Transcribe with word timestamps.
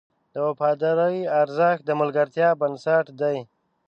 د 0.33 0.35
وفادارۍ 0.47 1.17
ارزښت 1.41 1.81
د 1.85 1.91
ملګرتیا 2.01 2.49
بنسټ 2.61 3.05
دی. 3.21 3.37